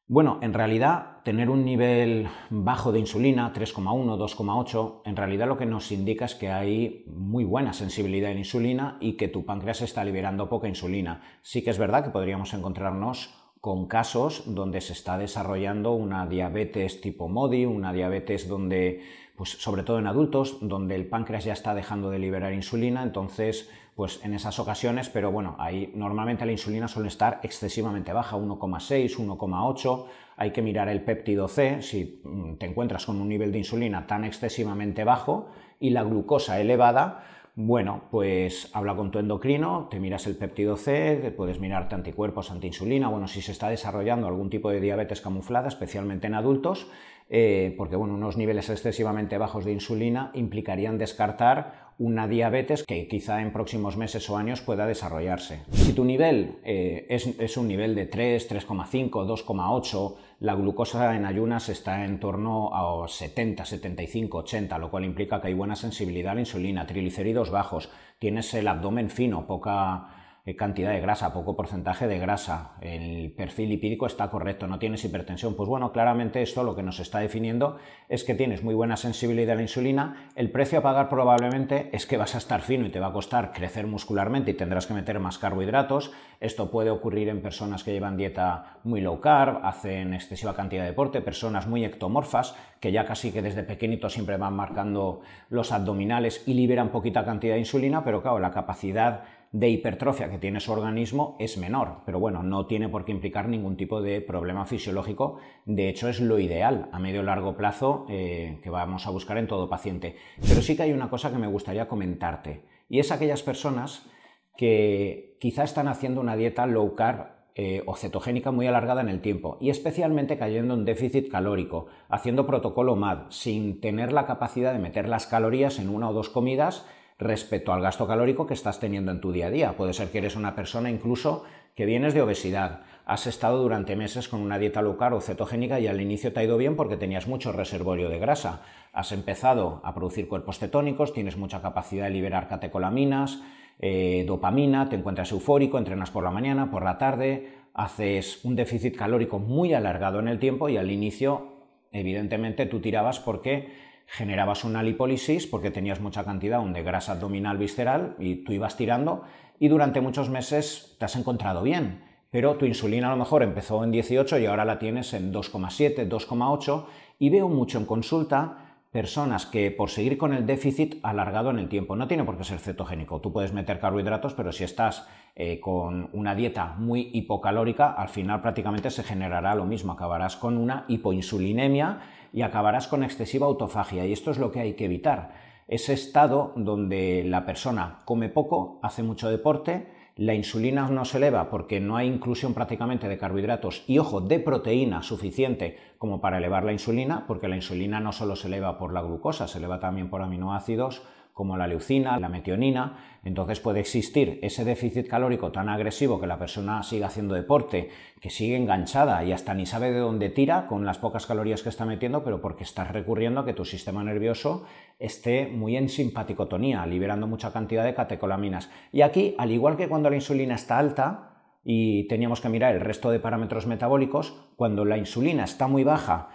Bueno, 0.08 0.40
en 0.42 0.54
realidad 0.54 1.22
tener 1.26 1.50
un 1.50 1.66
nivel 1.66 2.30
bajo 2.50 2.94
de 2.94 3.00
insulina, 3.00 3.52
3,1, 3.54 4.18
2,8, 4.18 5.02
en 5.04 5.18
realidad 5.18 5.50
lo 5.50 5.58
que 5.58 5.66
nos 5.66 5.92
indica 5.92 6.24
es 6.24 6.36
que 6.36 6.50
hay 6.50 7.04
muy 7.08 7.44
buena 7.44 7.74
sensibilidad 7.74 8.32
en 8.32 8.38
insulina 8.38 8.98
y 9.02 9.18
que 9.18 9.28
tu 9.28 9.44
páncreas 9.44 9.82
está 9.82 10.06
liberando 10.06 10.48
poca 10.48 10.70
insulina. 10.70 11.22
Sí 11.42 11.66
que 11.66 11.72
es 11.72 11.78
verdad 11.78 12.06
que 12.06 12.12
podríamos 12.12 12.54
encontrarnos 12.54 13.34
con 13.60 13.88
casos 13.88 14.44
donde 14.46 14.80
se 14.80 14.94
está 14.94 15.18
desarrollando 15.18 15.92
una 15.92 16.26
diabetes 16.28 17.02
tipo 17.02 17.28
MODI, 17.28 17.66
una 17.66 17.92
diabetes 17.92 18.48
donde, 18.48 19.02
pues 19.36 19.50
sobre 19.50 19.84
todo 19.84 20.00
en 20.00 20.08
adultos, 20.08 20.60
donde 20.62 20.96
el 20.96 21.10
páncreas 21.10 21.44
ya 21.44 21.52
está 21.52 21.76
dejando 21.76 22.10
de 22.10 22.20
liberar 22.20 22.54
insulina, 22.54 23.04
entonces 23.04 23.70
pues 23.98 24.24
en 24.24 24.36
esas 24.36 24.60
ocasiones, 24.60 25.10
pero 25.10 25.32
bueno, 25.32 25.56
ahí 25.58 25.92
normalmente 25.96 26.46
la 26.46 26.52
insulina 26.52 26.88
suele 26.88 27.08
estar 27.08 27.40
excesivamente 27.42 28.14
baja, 28.14 28.38
1,6, 28.38 29.18
1,8. 29.18 30.06
Hay 30.36 30.52
que 30.52 30.62
mirar 30.62 30.88
el 30.88 31.02
péptido 31.02 31.48
C, 31.48 31.82
si 31.82 32.22
mm, 32.24 32.58
te 32.58 32.68
encuentras 32.68 33.08
con 33.08 33.20
un 33.20 33.28
nivel 33.28 33.52
de 33.52 33.58
insulina 33.58 34.06
tan 34.06 34.24
excesivamente 34.24 35.04
bajo 35.04 35.50
y 35.80 35.90
la 35.90 36.04
glucosa 36.04 36.62
elevada, 36.62 37.24
bueno, 37.56 38.04
pues 38.12 38.70
habla 38.76 38.96
con 38.96 39.10
tu 39.10 39.18
endocrino, 39.18 39.88
te 39.90 40.00
miras 40.00 40.28
el 40.28 40.36
péptido 40.36 40.78
C, 40.78 41.34
puedes 41.36 41.60
mirarte 41.60 41.96
anticuerpos, 41.96 42.52
antiinsulina, 42.52 43.08
bueno, 43.08 43.28
si 43.28 43.42
se 43.42 43.52
está 43.52 43.70
desarrollando 43.70 44.28
algún 44.28 44.52
tipo 44.52 44.70
de 44.70 44.80
diabetes 44.80 45.22
camuflada, 45.22 45.70
especialmente 45.70 46.28
en 46.28 46.36
adultos, 46.36 46.88
eh, 47.32 47.74
porque 47.76 47.96
bueno, 47.96 48.14
unos 48.14 48.38
niveles 48.38 48.70
excesivamente 48.70 49.40
bajos 49.40 49.66
de 49.66 49.74
insulina 49.74 50.30
implicarían 50.36 51.00
descartar 51.00 51.87
una 52.00 52.28
diabetes 52.28 52.84
que 52.84 53.08
quizá 53.08 53.42
en 53.42 53.52
próximos 53.52 53.98
meses 53.98 54.30
o 54.30 54.38
años 54.38 54.62
pueda 54.62 54.86
desarrollarse. 54.86 55.62
Si 55.72 55.94
tu 55.94 56.06
nivel 56.06 56.60
eh, 56.64 57.08
es, 57.10 57.58
un 57.58 57.68
nivel 57.68 57.96
de 57.96 58.06
3, 58.06 58.52
3,5, 58.52 59.10
2,8, 59.26 60.16
la 60.42 60.56
glucosa 60.56 61.16
en 61.16 61.26
ayunas 61.26 61.70
está 61.70 62.06
en 62.06 62.20
torno 62.20 62.70
a 62.74 63.08
70, 63.08 63.66
75, 63.66 64.38
80, 64.38 64.78
lo 64.78 64.92
cual 64.92 65.06
implica 65.06 65.42
que 65.42 65.48
hay 65.48 65.54
buena 65.54 65.76
sensibilidad 65.76 66.34
a 66.34 66.36
la 66.36 66.42
insulina, 66.42 66.86
triglicéridos 66.86 67.50
bajos, 67.50 67.90
tienes 68.20 68.54
el 68.54 68.68
abdomen 68.68 69.10
fino, 69.10 69.48
poca 69.48 70.17
cantidad 70.56 70.92
de 70.92 71.02
grasa, 71.02 71.34
poco 71.34 71.56
porcentaje 71.56 72.08
de 72.08 72.20
grasa, 72.20 72.72
el 72.82 73.32
perfil 73.32 73.70
lipídico 73.70 74.06
está 74.06 74.30
correcto, 74.30 74.68
no 74.68 74.80
tienes 74.80 75.04
hipertensión. 75.04 75.56
Pues 75.56 75.68
bueno, 75.68 75.92
claramente 75.92 76.42
esto 76.42 76.64
lo 76.64 76.76
que 76.76 76.84
nos 76.84 77.00
está 77.00 77.20
definiendo 77.20 77.78
es 78.08 78.24
que 78.24 78.36
tienes 78.36 78.64
muy 78.64 78.74
buena 78.74 78.96
sensibilidad 78.96 79.54
a 79.54 79.56
la 79.56 79.64
insulina, 79.64 80.30
el 80.36 80.52
precio 80.52 80.80
a 80.80 80.82
pagar 80.82 81.10
probablemente 81.10 81.90
es 81.92 82.06
que 82.06 82.18
vas 82.18 82.36
a 82.36 82.38
estar 82.38 82.62
fino 82.62 82.86
y 82.86 82.90
te 82.90 83.00
va 83.00 83.08
a 83.08 83.14
costar 83.14 83.52
crecer 83.52 83.88
muscularmente 83.88 84.52
y 84.52 84.54
tendrás 84.54 84.88
que 84.88 84.94
meter 84.94 85.20
más 85.20 85.38
carbohidratos. 85.38 86.12
Esto 86.40 86.70
puede 86.72 86.92
ocurrir 86.92 87.30
en 87.30 87.42
personas 87.42 87.84
que 87.84 87.92
llevan 87.92 88.16
dieta 88.16 88.78
muy 88.84 89.02
low 89.02 89.20
carb, 89.20 89.66
hacen 89.66 90.14
excesiva 90.14 90.56
cantidad 90.56 90.84
de 90.84 90.90
deporte, 90.90 91.22
personas 91.22 91.68
muy 91.68 91.84
ectomorfas 91.84 92.56
que 92.80 92.92
ya 92.92 93.06
casi 93.06 93.32
que 93.32 93.42
desde 93.42 93.64
pequeñitos 93.64 94.14
siempre 94.14 94.38
van 94.38 94.56
marcando 94.56 95.22
los 95.50 95.72
abdominales 95.72 96.44
y 96.46 96.54
liberan 96.54 96.90
poquita 96.90 97.26
cantidad 97.26 97.56
de 97.56 97.60
insulina, 97.60 98.04
pero 98.04 98.22
claro, 98.22 98.40
la 98.40 98.52
capacidad 98.52 99.24
de 99.58 99.70
hipertrofia 99.70 100.30
que 100.30 100.38
tiene 100.38 100.60
su 100.60 100.72
organismo 100.72 101.36
es 101.40 101.58
menor, 101.58 102.02
pero 102.06 102.20
bueno, 102.20 102.44
no 102.44 102.68
tiene 102.68 102.90
por 102.90 103.06
qué 103.06 103.12
implicar 103.12 103.50
ningún 103.50 103.76
tipo 103.76 104.04
de 104.04 104.22
problema 104.22 104.66
fisiológico, 104.66 105.40
de 105.66 105.90
hecho 105.90 106.10
es 106.10 106.22
lo 106.22 106.38
ideal 106.38 106.90
a 106.92 107.00
medio 107.00 107.24
largo 107.24 107.58
plazo 107.58 108.06
eh, 108.08 108.60
que 108.62 108.70
vamos 108.70 109.08
a 109.08 109.10
buscar 109.10 109.40
en 109.40 109.48
todo 109.48 109.68
paciente. 109.68 110.16
Pero 110.48 110.62
sí 110.62 110.76
que 110.76 110.84
hay 110.84 110.92
una 110.92 111.10
cosa 111.10 111.32
que 111.32 111.40
me 111.40 111.48
gustaría 111.48 111.88
comentarte, 111.88 112.66
y 112.88 113.00
es 113.00 113.12
aquellas 113.12 113.42
personas 113.42 114.08
que 114.56 115.38
quizá 115.40 115.64
están 115.64 115.88
haciendo 115.88 116.22
una 116.22 116.36
dieta 116.36 116.68
low 116.68 116.94
carb 116.94 117.26
eh, 117.56 117.82
o 117.88 117.96
cetogénica 117.96 118.52
muy 118.52 118.68
alargada 118.68 119.02
en 119.02 119.10
el 119.10 119.22
tiempo 119.22 119.58
y 119.60 119.72
especialmente 119.72 120.38
cayendo 120.38 120.76
en 120.76 120.86
déficit 120.86 121.32
calórico, 121.32 121.88
haciendo 122.10 122.46
protocolo 122.46 122.96
MAD, 122.96 123.32
sin 123.32 123.82
tener 123.82 124.14
la 124.14 124.28
capacidad 124.28 124.72
de 124.74 124.78
meter 124.78 125.10
las 125.10 125.26
calorías 125.26 125.80
en 125.80 125.90
una 125.90 126.12
o 126.12 126.14
dos 126.14 126.30
comidas 126.30 126.86
respecto 127.20 127.74
al 127.74 127.82
gasto 127.82 128.08
calórico 128.08 128.46
que 128.46 128.54
estás 128.54 128.80
teniendo 128.80 129.12
en 129.12 129.22
tu 129.22 129.32
día 129.32 129.48
a 129.48 129.52
día. 129.52 129.78
Puede 129.78 129.94
ser 129.94 130.10
que 130.10 130.20
eres 130.20 130.36
una 130.36 130.56
persona 130.56 130.90
incluso 130.90 131.44
que 131.76 131.86
vienes 131.86 132.14
de 132.14 132.22
obesidad, 132.22 132.82
has 133.08 133.26
estado 133.26 133.62
durante 133.62 133.96
meses 133.96 134.28
con 134.28 134.42
una 134.42 134.60
dieta 134.60 134.82
low 134.82 134.98
o 135.00 135.22
cetogénica 135.22 135.80
y 135.80 135.88
al 135.88 136.02
inicio 136.02 136.34
te 136.34 136.42
ha 136.42 136.44
ido 136.44 136.58
bien 136.58 136.76
porque 136.76 136.98
tenías 136.98 137.26
mucho 137.26 137.54
reservorio 137.54 138.10
de 138.10 138.20
grasa. 138.20 138.64
Has 138.92 139.14
empezado 139.14 139.80
a 139.86 139.96
producir 139.96 140.28
cuerpos 140.28 140.60
cetónicos, 140.60 141.14
tienes 141.14 141.38
mucha 141.38 141.62
capacidad 141.62 142.04
de 142.04 142.12
liberar 142.12 142.50
catecolaminas, 142.50 143.42
eh, 143.80 144.26
dopamina, 144.28 144.90
te 144.90 144.98
encuentras 144.98 145.32
eufórico, 145.32 145.78
entrenas 145.78 146.12
por 146.12 146.26
la 146.26 146.32
mañana, 146.32 146.70
por 146.70 146.84
la 146.84 146.98
tarde, 146.98 147.48
haces 147.74 148.44
un 148.44 148.58
déficit 148.58 148.98
calórico 148.98 149.40
muy 149.40 149.74
alargado 149.74 150.20
en 150.20 150.28
el 150.28 150.38
tiempo 150.38 150.68
y 150.68 150.76
al 150.76 150.92
inicio, 150.92 151.48
evidentemente, 151.94 152.66
tú 152.66 152.82
tirabas 152.82 153.22
porque 153.22 153.70
generabas 154.08 154.64
una 154.64 154.82
lipólisis 154.82 155.46
porque 155.46 155.70
tenías 155.70 156.00
mucha 156.00 156.24
cantidad 156.24 156.64
de 156.64 156.84
grasa 156.84 157.12
abdominal 157.12 157.58
visceral 157.58 158.16
y 158.20 158.44
tú 158.44 158.54
ibas 158.54 158.78
tirando 158.78 159.24
y 159.60 159.68
durante 159.68 160.02
muchos 160.02 160.30
meses 160.30 160.96
te 160.98 161.06
has 161.06 161.16
encontrado 161.16 161.62
bien, 161.62 162.04
pero 162.32 162.56
tu 162.56 162.66
insulina 162.66 163.08
a 163.08 163.12
lo 163.12 163.18
mejor 163.18 163.44
empezó 163.44 163.84
en 163.84 163.92
18 163.92 164.40
y 164.40 164.46
ahora 164.46 164.66
la 164.66 164.80
tienes 164.80 165.14
en 165.14 165.34
2,7, 165.34 166.08
2,8 166.08 166.86
y 167.20 167.30
veo 167.30 167.50
mucho 167.50 167.78
en 167.78 167.86
consulta 167.86 168.67
personas 168.98 169.46
que 169.46 169.70
por 169.70 169.92
seguir 169.92 170.18
con 170.18 170.34
el 170.34 170.48
déficit 170.48 170.96
alargado 171.04 171.52
en 171.52 171.60
el 171.60 171.70
tiempo, 171.70 171.96
no 171.96 172.08
tiene 172.08 172.24
por 172.24 172.36
qué 172.36 172.44
ser 172.44 172.58
cetogénico, 172.58 173.22
tú 173.22 173.32
puedes 173.32 173.54
meter 173.54 173.80
carbohidratos, 173.80 174.34
pero 174.34 174.52
si 174.52 174.64
estás 174.64 175.08
eh, 175.36 175.60
con 175.60 176.10
una 176.14 176.34
dieta 176.34 176.74
muy 176.80 177.12
hipocalórica, 177.14 177.92
al 177.92 178.10
final 178.10 178.42
prácticamente 178.42 178.90
se 178.90 179.04
generará 179.04 179.54
lo 179.54 179.66
mismo, 179.66 179.92
acabarás 179.92 180.36
con 180.36 180.58
una 180.58 180.86
hipoinsulinemia 180.88 182.00
y 182.34 182.42
acabarás 182.42 182.88
con 182.88 183.04
excesiva 183.04 183.46
autofagia 183.46 184.04
y 184.08 184.14
esto 184.14 184.32
es 184.32 184.40
lo 184.40 184.52
que 184.52 184.62
hay 184.62 184.74
que 184.74 184.86
evitar, 184.86 185.36
ese 185.68 185.94
estado 185.94 186.54
donde 186.56 187.24
la 187.24 187.46
persona 187.46 188.00
come 188.04 188.30
poco, 188.30 188.80
hace 188.82 189.04
mucho 189.04 189.30
deporte, 189.30 189.92
la 190.18 190.34
insulina 190.34 190.90
no 190.90 191.06
se 191.06 191.18
eleva 191.18 191.50
porque 191.50 191.80
no 191.80 191.96
hay 191.96 192.08
inclusión 192.08 192.54
prácticamente 192.54 193.08
de 193.08 193.18
carbohidratos 193.18 193.84
y, 193.88 194.00
ojo, 194.00 194.20
de 194.20 194.40
proteína 194.40 195.04
suficiente 195.04 195.78
como 196.00 196.22
para 196.22 196.40
elevar 196.40 196.64
la 196.64 196.74
insulina, 196.74 197.26
porque 197.28 197.48
la 197.48 197.56
insulina 197.56 198.00
no 198.00 198.12
solo 198.12 198.36
se 198.36 198.48
eleva 198.48 198.78
por 198.80 198.94
la 198.94 199.02
glucosa, 199.02 199.48
se 199.48 199.60
eleva 199.60 199.80
también 199.80 200.10
por 200.10 200.22
aminoácidos 200.22 201.04
como 201.38 201.56
la 201.56 201.68
leucina, 201.68 202.20
la 202.20 202.30
metionina, 202.30 202.98
entonces 203.24 203.60
puede 203.60 203.80
existir 203.80 204.40
ese 204.42 204.66
déficit 204.66 205.08
calórico 205.08 205.52
tan 205.52 205.70
agresivo 205.70 206.20
que 206.20 206.26
la 206.26 206.40
persona 206.40 206.82
sigue 206.82 207.04
haciendo 207.04 207.36
deporte, 207.36 207.90
que 208.20 208.32
sigue 208.32 208.58
enganchada 208.58 209.24
y 209.24 209.32
hasta 209.32 209.54
ni 209.54 209.68
sabe 209.68 209.92
de 209.92 210.00
dónde 210.00 210.30
tira 210.30 210.66
con 210.66 210.84
las 210.84 210.98
pocas 210.98 211.28
calorías 211.28 211.62
que 211.62 211.70
está 211.70 211.86
metiendo, 211.86 212.24
pero 212.24 212.42
porque 212.42 212.64
estás 212.64 212.92
recurriendo 212.92 213.42
a 213.42 213.46
que 213.46 213.54
tu 213.54 213.66
sistema 213.66 214.04
nervioso 214.04 214.66
esté 214.98 215.46
muy 215.46 215.78
en 215.78 215.90
simpaticotonía, 215.90 216.88
liberando 216.88 217.28
mucha 217.28 217.54
cantidad 217.54 217.84
de 217.84 217.94
catecolaminas. 217.94 218.72
Y 218.92 219.02
aquí, 219.02 219.36
al 219.38 219.52
igual 219.52 219.78
que 219.78 219.88
cuando 219.88 220.10
la 220.10 220.16
insulina 220.16 220.56
está 220.56 220.80
alta, 220.80 221.36
y 221.64 222.08
teníamos 222.08 222.42
que 222.42 222.50
mirar 222.50 222.74
el 222.74 222.82
resto 222.82 223.12
de 223.12 223.20
parámetros 223.20 223.68
metabólicos, 223.68 224.34
cuando 224.56 224.86
la 224.86 224.98
insulina 224.98 225.44
está 225.44 225.68
muy 225.68 225.84
baja 225.84 226.30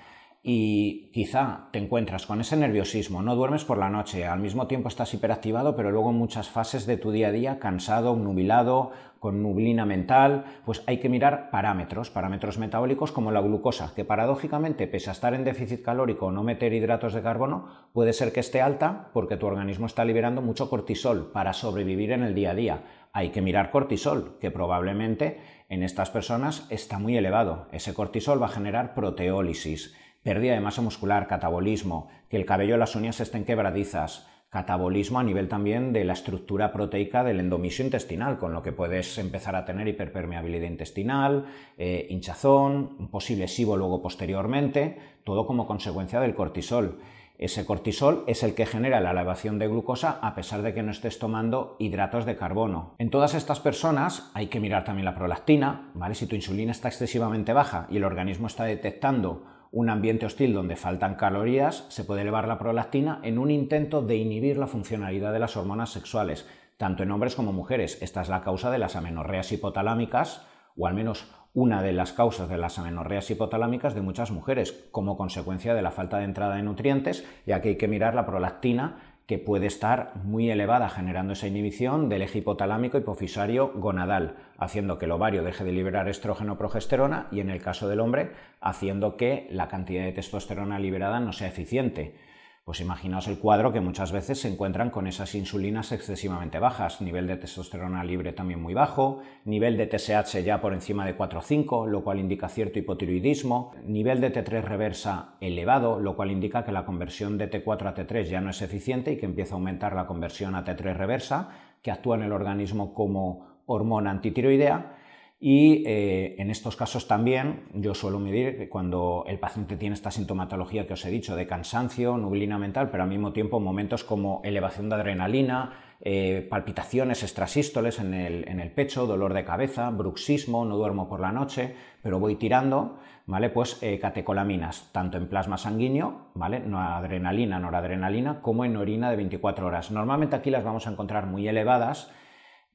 y 0.45 1.11
quizá 1.13 1.69
te 1.71 1.79
encuentras 1.79 2.27
con 2.27 2.41
ese 2.41 2.57
nerviosismo, 2.57 3.23
no 3.23 3.37
duermes 3.37 3.65
por 3.65 3.79
la 3.79 3.91
noche, 3.91 4.27
al 4.27 4.41
mismo 4.41 4.67
tiempo 4.67 4.89
estás 4.89 5.15
hiperactivado, 5.15 5.77
pero 5.77 5.93
luego 5.93 6.11
en 6.11 6.17
muchas 6.17 6.49
fases 6.49 6.85
de 6.85 6.97
tu 6.97 7.13
día 7.13 7.29
a 7.29 7.33
día, 7.33 7.59
cansado, 7.61 8.17
nubilado, 8.17 8.91
con 9.21 9.41
nublina 9.41 9.87
mental, 9.87 10.45
pues 10.65 10.83
hay 10.89 10.99
que 10.99 11.09
mirar 11.09 11.51
parámetros, 11.53 12.11
parámetros 12.11 12.59
metabólicos 12.59 13.13
como 13.13 13.31
la 13.31 13.41
glucosa, 13.41 13.93
que 13.95 14.05
paradójicamente, 14.05 14.89
pese 14.89 15.11
a 15.11 15.13
estar 15.13 15.33
en 15.35 15.45
déficit 15.45 15.81
calórico 15.81 16.27
o 16.27 16.33
no 16.33 16.43
meter 16.43 16.73
hidratos 16.73 17.15
de 17.15 17.23
carbono, 17.23 17.69
puede 17.93 18.13
ser 18.13 18.33
que 18.33 18.41
esté 18.41 18.61
alta 18.61 19.11
porque 19.13 19.37
tu 19.37 19.47
organismo 19.47 19.87
está 19.87 20.05
liberando 20.05 20.43
mucho 20.43 20.69
cortisol 20.69 21.31
para 21.31 21.53
sobrevivir 21.53 22.11
en 22.11 22.25
el 22.25 22.35
día 22.35 22.51
a 22.51 22.55
día. 22.57 22.85
Hay 23.13 23.31
que 23.31 23.43
mirar 23.43 23.71
cortisol, 23.71 24.39
que 24.41 24.51
probablemente 24.51 25.39
en 25.69 25.85
estas 25.85 26.11
personas 26.11 26.67
está 26.71 26.99
muy 26.99 27.17
elevado. 27.17 27.69
Ese 27.71 27.95
cortisol 27.95 28.43
va 28.43 28.47
a 28.47 28.51
generar 28.51 28.93
proteólisis 28.93 29.95
pérdida 30.23 30.55
de 30.55 30.61
masa 30.61 30.83
muscular, 30.83 31.27
catabolismo, 31.27 32.09
que 32.29 32.37
el 32.37 32.47
cabello 32.47 32.75
de 32.75 32.79
las 32.79 32.97
uñas 32.97 33.21
estén 33.21 33.45
quebradizas, 33.45 34.27
catabolismo 34.53 35.19
a 35.19 35.23
nivel 35.23 35.49
también 35.49 35.95
de 35.95 36.05
la 36.05 36.13
estructura 36.13 36.73
proteica 36.73 37.25
del 37.25 37.41
endomisio 37.41 37.85
intestinal, 37.85 38.39
con 38.39 38.53
lo 38.53 38.63
que 38.63 38.71
puedes 38.73 39.17
empezar 39.17 39.57
a 39.57 39.65
tener 39.65 39.89
hiperpermeabilidad 39.89 40.69
intestinal, 40.69 41.47
eh, 41.79 42.07
hinchazón, 42.11 42.97
un 42.99 43.09
posible 43.09 43.49
SIBO 43.49 43.79
luego 43.79 44.03
posteriormente, 44.03 44.99
todo 45.25 45.47
como 45.47 45.67
consecuencia 45.67 46.21
del 46.21 46.35
cortisol. 46.35 46.99
Ese 47.39 47.65
cortisol 47.65 48.25
es 48.27 48.43
el 48.43 48.55
que 48.55 48.67
genera 48.67 49.01
la 49.01 49.13
elevación 49.13 49.59
de 49.59 49.69
glucosa 49.69 50.19
a 50.21 50.35
pesar 50.35 50.61
de 50.61 50.75
que 50.75 50.83
no 50.83 50.93
estés 50.93 51.19
tomando 51.19 51.77
hidratos 51.81 52.27
de 52.27 52.37
carbono. 52.37 52.95
En 52.99 53.11
todas 53.11 53.35
estas 53.35 53.59
personas 53.59 54.31
hay 54.35 54.49
que 54.49 54.61
mirar 54.61 54.85
también 54.85 55.07
la 55.07 55.15
prolactina, 55.15 55.91
¿vale? 55.95 56.15
Si 56.15 56.27
tu 56.27 56.37
insulina 56.37 56.73
está 56.73 56.89
excesivamente 56.89 57.55
baja 57.55 57.87
y 57.91 57.97
el 57.97 58.05
organismo 58.05 58.47
está 58.49 58.65
detectando 58.65 59.45
un 59.73 59.89
ambiente 59.89 60.27
hostil 60.27 60.53
donde 60.53 60.77
faltan 60.77 61.15
calorías, 61.15 61.87
se 61.89 62.05
puede 62.05 62.21
elevar 62.21 62.47
la 62.47 62.59
prolactina 62.59 63.21
en 63.23 63.39
un 63.39 63.51
intento 63.51 64.03
de 64.03 64.17
inhibir 64.17 64.59
la 64.59 64.67
funcionalidad 64.67 65.33
de 65.33 65.39
las 65.39 65.57
hormonas 65.57 65.91
sexuales, 65.91 66.47
tanto 66.77 67.03
en 67.03 67.11
hombres 67.11 67.35
como 67.35 67.55
mujeres. 67.55 68.01
Esta 68.03 68.21
es 68.21 68.29
la 68.29 68.43
causa 68.43 68.71
de 68.71 68.79
las 68.79 68.97
amenorreas 68.97 69.51
hipotalámicas, 69.51 70.47
o 70.77 70.87
al 70.87 70.95
menos 70.95 71.27
una 71.55 71.83
de 71.83 71.93
las 71.93 72.13
causas 72.13 72.51
de 72.51 72.59
las 72.59 72.79
amenorreas 72.79 73.31
hipotalámicas 73.31 73.95
de 73.95 74.03
muchas 74.03 74.31
mujeres, 74.31 74.89
como 74.91 75.17
consecuencia 75.17 75.75
de 75.75 75.83
la 75.83 75.91
falta 75.91 76.19
de 76.19 76.25
entrada 76.25 76.57
de 76.57 76.63
nutrientes, 76.63 77.27
ya 77.47 77.63
que 77.63 77.71
hay 77.71 77.77
que 77.77 77.89
mirar 77.89 78.15
la 78.15 78.27
prolactina 78.27 79.12
que 79.33 79.39
puede 79.39 79.65
estar 79.65 80.13
muy 80.25 80.51
elevada 80.51 80.91
generando 80.91 81.33
esa 81.33 81.47
inhibición 81.47 82.11
del 82.11 82.21
eje 82.21 82.41
hipotalámico 82.41 82.99
hipofisario 82.99 83.73
gonadal, 83.75 84.37
haciendo 84.59 84.99
que 84.99 85.07
el 85.07 85.13
ovario 85.13 85.43
deje 85.43 85.65
de 85.65 85.73
liberar 85.73 86.07
estrógeno 86.07 86.59
progesterona 86.59 87.29
y 87.33 87.41
en 87.41 87.49
el 87.49 87.63
caso 87.63 87.89
del 87.89 88.01
hombre 88.01 88.33
haciendo 88.61 89.17
que 89.17 89.49
la 89.51 89.69
cantidad 89.69 90.05
de 90.05 90.13
testosterona 90.13 90.79
liberada 90.79 91.19
no 91.19 91.33
sea 91.33 91.49
eficiente. 91.49 92.15
Pues 92.65 92.81
imaginaos 92.81 93.27
el 93.27 93.41
cuadro 93.41 93.73
que 93.73 93.81
muchas 93.81 94.13
veces 94.13 94.41
se 94.41 94.49
encuentran 94.49 94.91
con 94.91 95.09
esas 95.09 95.35
insulinas 95.35 95.91
excesivamente 95.91 96.61
bajas, 96.61 97.01
nivel 97.01 97.27
de 97.27 97.37
testosterona 97.37 98.05
libre 98.05 98.33
también 98.33 98.63
muy 98.63 98.73
bajo, 98.73 99.21
nivel 99.45 99.77
de 99.77 99.89
TSH 99.89 100.45
ya 100.45 100.61
por 100.61 100.73
encima 100.73 101.05
de 101.05 101.17
4 101.17 101.41
o 101.41 101.43
5, 101.43 101.87
lo 101.89 102.05
cual 102.05 102.21
indica 102.21 102.49
cierto 102.49 102.79
hipotiroidismo, 102.79 103.73
nivel 103.85 104.21
de 104.21 104.33
T3 104.33 104.63
reversa 104.63 105.35
elevado, 105.41 105.99
lo 105.99 106.15
cual 106.15 106.31
indica 106.31 106.65
que 106.65 106.71
la 106.71 106.85
conversión 106.85 107.37
de 107.37 107.51
T4 107.51 107.87
a 107.89 107.95
T3 107.97 108.23
ya 108.27 108.41
no 108.41 108.51
es 108.51 108.63
eficiente 108.63 109.11
y 109.11 109.17
que 109.17 109.27
empieza 109.27 109.57
a 109.57 109.59
aumentar 109.59 109.97
la 109.97 110.07
conversión 110.07 110.55
a 110.55 110.65
T3 110.65 110.95
reversa, 110.95 111.49
que 111.83 111.91
actúa 111.91 112.15
en 112.15 112.23
el 112.23 112.33
organismo 112.33 112.95
como 112.95 113.57
hormona 113.67 114.13
antitiroidea 114.13 115.02
y 115.45 115.83
eh, 115.89 116.37
en 116.39 116.53
estos 116.53 116.77
casos 116.77 117.09
también 117.09 117.65
yo 117.75 117.97
suelo 117.97 118.21
medir 118.21 118.69
cuando 118.69 119.25
el 119.27 119.41
paciente 119.41 119.77
tiene 119.77 119.95
esta 119.95 120.13
sintomatología 120.13 120.87
que 120.87 120.93
os 120.93 121.05
he 121.05 121.11
dicho 121.11 121.35
de 121.35 121.49
cansancio, 121.49 122.17
nublina 122.17 122.59
mental, 122.59 122.91
pero 122.93 123.03
al 123.03 123.09
mismo 123.09 123.33
tiempo 123.33 123.59
momentos 123.59 124.05
como 124.05 124.41
elevación 124.45 124.89
de 124.89 124.95
adrenalina, 124.95 125.73
eh, 126.01 126.47
palpitaciones 126.49 127.25
extrasístoles 127.25 127.99
en 127.99 128.15
el, 128.15 128.49
en 128.49 128.61
el, 128.61 128.71
pecho, 128.71 129.09
dolor 129.09 129.35
de 129.35 129.45
cabeza, 129.45 129.91
bruxismo, 129.91 130.65
no 130.65 130.77
duermo 130.77 131.09
por 131.09 131.19
la 131.19 131.33
noche, 131.33 131.75
pero 132.05 132.21
voy 132.21 132.37
tirando, 132.37 133.01
¿vale? 133.27 133.51
Pues 133.51 133.83
eh, 133.83 133.99
catecolaminas, 133.99 134.91
tanto 134.93 135.19
en 135.19 135.27
plasma 135.27 135.59
sanguíneo, 135.59 136.29
¿vale? 136.35 136.61
No 136.61 136.81
adrenalina, 136.81 137.59
noradrenalina, 137.59 138.43
como 138.43 138.65
en 138.65 138.77
orina 138.77 139.11
de 139.11 139.17
24 139.17 139.67
horas. 139.67 139.91
Normalmente 139.91 140.37
aquí 140.37 140.51
las 140.51 140.63
vamos 140.63 140.87
a 140.87 140.91
encontrar 140.91 141.27
muy 141.27 141.49
elevadas 141.49 142.13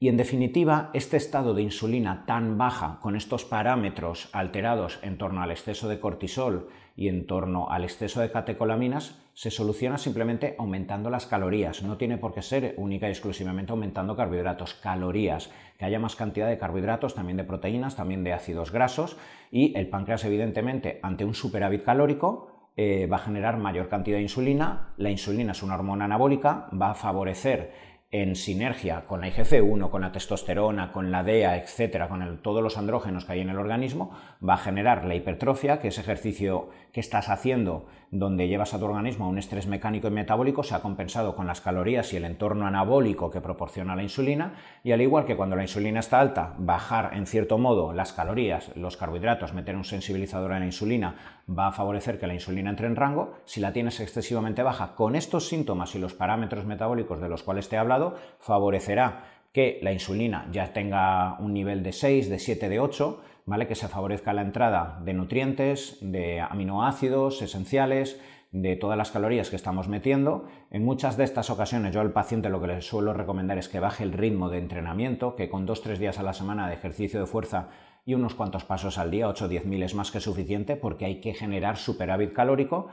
y 0.00 0.08
en 0.08 0.16
definitiva, 0.16 0.90
este 0.92 1.16
estado 1.16 1.54
de 1.54 1.62
insulina 1.62 2.24
tan 2.24 2.56
baja, 2.56 3.00
con 3.02 3.16
estos 3.16 3.44
parámetros 3.44 4.28
alterados 4.32 5.00
en 5.02 5.18
torno 5.18 5.42
al 5.42 5.50
exceso 5.50 5.88
de 5.88 5.98
cortisol 5.98 6.68
y 6.94 7.08
en 7.08 7.26
torno 7.26 7.68
al 7.70 7.82
exceso 7.82 8.20
de 8.20 8.30
catecolaminas, 8.30 9.20
se 9.34 9.50
soluciona 9.50 9.98
simplemente 9.98 10.54
aumentando 10.56 11.10
las 11.10 11.26
calorías. 11.26 11.82
No 11.82 11.96
tiene 11.96 12.16
por 12.16 12.32
qué 12.32 12.42
ser 12.42 12.74
única 12.76 13.08
y 13.08 13.10
exclusivamente 13.10 13.72
aumentando 13.72 14.14
carbohidratos, 14.14 14.74
calorías, 14.74 15.50
que 15.78 15.84
haya 15.84 15.98
más 15.98 16.14
cantidad 16.14 16.48
de 16.48 16.58
carbohidratos, 16.58 17.16
también 17.16 17.36
de 17.36 17.44
proteínas, 17.44 17.96
también 17.96 18.22
de 18.22 18.32
ácidos 18.32 18.70
grasos 18.70 19.16
y 19.50 19.76
el 19.76 19.88
páncreas 19.88 20.24
evidentemente 20.24 21.00
ante 21.02 21.24
un 21.24 21.34
superávit 21.34 21.82
calórico 21.82 22.52
eh, 22.76 23.08
va 23.08 23.16
a 23.16 23.20
generar 23.20 23.58
mayor 23.58 23.88
cantidad 23.88 24.18
de 24.18 24.22
insulina. 24.22 24.90
La 24.96 25.10
insulina 25.10 25.50
es 25.50 25.64
una 25.64 25.74
hormona 25.74 26.04
anabólica, 26.04 26.68
va 26.80 26.90
a 26.90 26.94
favorecer 26.94 27.97
en 28.10 28.36
sinergia 28.36 29.04
con 29.06 29.20
la 29.20 29.28
IGF-1, 29.28 29.90
con 29.90 30.00
la 30.00 30.12
testosterona, 30.12 30.92
con 30.92 31.10
la 31.10 31.22
DEA, 31.22 31.58
etcétera, 31.58 32.08
con 32.08 32.40
todos 32.42 32.62
los 32.62 32.78
andrógenos 32.78 33.26
que 33.26 33.32
hay 33.32 33.40
en 33.40 33.50
el 33.50 33.58
organismo, 33.58 34.12
va 34.46 34.54
a 34.54 34.58
generar 34.58 35.04
la 35.04 35.14
hipertrofia, 35.14 35.78
que 35.78 35.88
es 35.88 35.98
ejercicio 35.98 36.70
que 36.92 37.00
estás 37.00 37.28
haciendo 37.28 37.86
donde 38.10 38.48
llevas 38.48 38.72
a 38.72 38.78
tu 38.78 38.86
organismo 38.86 39.26
a 39.26 39.28
un 39.28 39.36
estrés 39.36 39.66
mecánico 39.66 40.08
y 40.08 40.12
metabólico, 40.12 40.62
se 40.62 40.74
ha 40.74 40.80
compensado 40.80 41.36
con 41.36 41.46
las 41.46 41.60
calorías 41.60 42.10
y 42.14 42.16
el 42.16 42.24
entorno 42.24 42.66
anabólico 42.66 43.30
que 43.30 43.42
proporciona 43.42 43.94
la 43.94 44.02
insulina, 44.02 44.54
y 44.82 44.92
al 44.92 45.02
igual 45.02 45.26
que 45.26 45.36
cuando 45.36 45.56
la 45.56 45.62
insulina 45.62 46.00
está 46.00 46.18
alta, 46.18 46.54
bajar 46.56 47.10
en 47.12 47.26
cierto 47.26 47.58
modo 47.58 47.92
las 47.92 48.14
calorías, 48.14 48.74
los 48.76 48.96
carbohidratos, 48.96 49.52
meter 49.52 49.76
un 49.76 49.84
sensibilizador 49.84 50.52
en 50.52 50.60
la 50.60 50.66
insulina, 50.66 51.16
va 51.48 51.68
a 51.68 51.72
favorecer 51.72 52.18
que 52.18 52.26
la 52.26 52.34
insulina 52.34 52.70
entre 52.70 52.86
en 52.86 52.96
rango. 52.96 53.34
Si 53.44 53.60
la 53.60 53.72
tienes 53.72 54.00
excesivamente 54.00 54.62
baja, 54.62 54.94
con 54.94 55.16
estos 55.16 55.48
síntomas 55.48 55.94
y 55.94 55.98
los 55.98 56.14
parámetros 56.14 56.66
metabólicos 56.66 57.20
de 57.20 57.28
los 57.28 57.42
cuales 57.42 57.68
te 57.68 57.76
he 57.76 57.78
hablado, 57.78 58.16
favorecerá 58.38 59.24
que 59.52 59.78
la 59.82 59.92
insulina 59.92 60.46
ya 60.52 60.72
tenga 60.72 61.38
un 61.38 61.54
nivel 61.54 61.82
de 61.82 61.92
6, 61.92 62.28
de 62.28 62.38
7, 62.38 62.68
de 62.68 62.80
8, 62.80 63.20
¿vale? 63.46 63.66
Que 63.66 63.74
se 63.74 63.88
favorezca 63.88 64.32
la 64.32 64.42
entrada 64.42 65.00
de 65.04 65.14
nutrientes, 65.14 65.98
de 66.00 66.40
aminoácidos 66.40 67.40
esenciales, 67.40 68.20
de 68.50 68.76
todas 68.76 68.96
las 68.96 69.10
calorías 69.10 69.50
que 69.50 69.56
estamos 69.56 69.88
metiendo. 69.88 70.46
En 70.70 70.84
muchas 70.84 71.16
de 71.16 71.24
estas 71.24 71.50
ocasiones 71.50 71.92
yo 71.92 72.00
al 72.00 72.12
paciente 72.12 72.48
lo 72.48 72.60
que 72.60 72.66
le 72.66 72.80
suelo 72.80 73.12
recomendar 73.12 73.58
es 73.58 73.68
que 73.68 73.80
baje 73.80 74.04
el 74.04 74.12
ritmo 74.12 74.48
de 74.48 74.58
entrenamiento, 74.58 75.36
que 75.36 75.48
con 75.48 75.66
2-3 75.66 75.96
días 75.96 76.18
a 76.18 76.22
la 76.22 76.32
semana 76.32 76.68
de 76.68 76.74
ejercicio 76.74 77.20
de 77.20 77.26
fuerza 77.26 77.68
y 78.08 78.14
unos 78.14 78.34
cuantos 78.34 78.64
pasos 78.64 78.96
al 78.96 79.10
día, 79.10 79.28
8 79.28 79.44
o 79.44 79.48
10 79.48 79.66
mil 79.66 79.82
es 79.82 79.94
más 79.94 80.10
que 80.10 80.18
suficiente 80.18 80.76
porque 80.76 81.04
hay 81.04 81.20
que 81.20 81.34
generar 81.34 81.76
superávit 81.76 82.32
calórico 82.32 82.88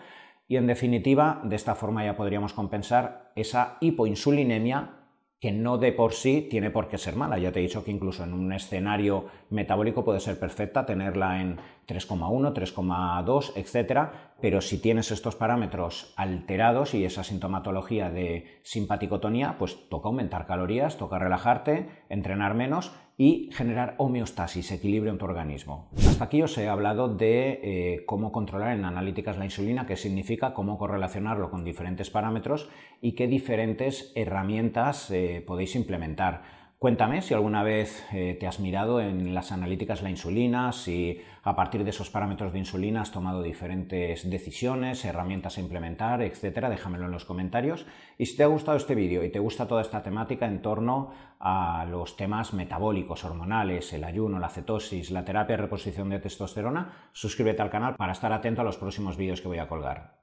y 0.45 0.57
en 0.57 0.67
definitiva 0.67 1.39
de 1.45 1.55
esta 1.55 1.73
forma 1.73 2.03
ya 2.03 2.17
podríamos 2.17 2.51
compensar 2.51 3.31
esa 3.33 3.77
hipoinsulinemia 3.79 5.05
que 5.39 5.53
no 5.53 5.77
de 5.77 5.93
por 5.93 6.11
sí 6.11 6.45
tiene 6.49 6.69
por 6.69 6.89
qué 6.89 6.97
ser 6.97 7.15
mala. 7.15 7.37
Ya 7.37 7.53
te 7.53 7.59
he 7.59 7.63
dicho 7.63 7.85
que 7.85 7.91
incluso 7.91 8.25
en 8.25 8.33
un 8.33 8.51
escenario 8.51 9.27
metabólico 9.49 10.03
puede 10.03 10.19
ser 10.19 10.37
perfecta 10.37 10.85
tenerla 10.85 11.39
en 11.39 11.59
3,1, 11.87 12.53
3,2, 12.53 13.53
etcétera, 13.55 14.33
pero 14.41 14.59
si 14.59 14.81
tienes 14.81 15.11
estos 15.11 15.37
parámetros 15.37 16.13
alterados 16.17 16.93
y 16.93 17.05
esa 17.05 17.23
sintomatología 17.23 18.09
de 18.09 18.59
simpaticotonía, 18.63 19.55
pues 19.57 19.87
toca 19.87 20.09
aumentar 20.09 20.45
calorías, 20.45 20.97
toca 20.97 21.19
relajarte, 21.19 21.89
entrenar 22.09 22.53
menos 22.53 22.91
y 23.17 23.49
generar 23.53 23.95
homeostasis, 23.97 24.71
equilibrio 24.71 25.11
en 25.11 25.17
tu 25.17 25.25
organismo. 25.25 25.87
Hasta 25.97 26.25
aquí 26.25 26.41
os 26.41 26.57
he 26.57 26.67
hablado 26.67 27.07
de 27.07 27.59
eh, 27.63 28.05
cómo 28.05 28.31
controlar 28.31 28.75
en 28.75 28.83
analíticas 28.83 29.37
la 29.37 29.45
insulina, 29.45 29.85
qué 29.85 29.95
significa, 29.95 30.53
cómo 30.53 30.77
correlacionarlo 30.77 31.49
con 31.49 31.63
diferentes 31.63 32.09
parámetros 32.09 32.69
y 33.01 33.13
qué 33.13 33.27
diferentes 33.27 34.11
herramientas 34.15 35.09
eh, 35.11 35.43
podéis 35.45 35.75
implementar. 35.75 36.64
Cuéntame 36.85 37.23
si 37.23 37.33
alguna 37.33 37.63
vez 37.63 38.05
eh, 38.13 38.37
te 38.39 38.45
has 38.45 38.59
mirado 38.59 39.01
en 39.01 39.33
las 39.33 39.51
analíticas 39.51 40.03
la 40.03 40.11
insulina, 40.11 40.71
si 40.71 41.19
a 41.41 41.55
partir 41.55 41.83
de 41.83 41.89
esos 41.89 42.11
parámetros 42.11 42.53
de 42.53 42.59
insulina 42.59 43.01
has 43.01 43.11
tomado 43.11 43.41
diferentes 43.41 44.29
decisiones, 44.29 45.03
herramientas 45.03 45.57
a 45.57 45.61
implementar, 45.61 46.21
etcétera. 46.21 46.69
Déjamelo 46.69 47.05
en 47.05 47.11
los 47.11 47.25
comentarios. 47.25 47.87
Y 48.19 48.27
si 48.27 48.37
te 48.37 48.43
ha 48.43 48.53
gustado 48.53 48.77
este 48.77 48.93
vídeo 48.93 49.23
y 49.23 49.31
te 49.31 49.39
gusta 49.39 49.67
toda 49.67 49.81
esta 49.81 50.03
temática 50.03 50.45
en 50.45 50.61
torno 50.61 51.09
a 51.39 51.87
los 51.89 52.17
temas 52.17 52.53
metabólicos, 52.53 53.23
hormonales, 53.23 53.91
el 53.91 54.03
ayuno, 54.03 54.37
la 54.37 54.49
cetosis, 54.49 55.09
la 55.09 55.25
terapia 55.25 55.55
de 55.55 55.63
reposición 55.63 56.09
de 56.09 56.19
testosterona, 56.19 57.09
suscríbete 57.13 57.63
al 57.63 57.71
canal 57.71 57.95
para 57.95 58.11
estar 58.11 58.31
atento 58.31 58.61
a 58.61 58.63
los 58.63 58.77
próximos 58.77 59.17
vídeos 59.17 59.41
que 59.41 59.47
voy 59.47 59.57
a 59.57 59.67
colgar. 59.67 60.19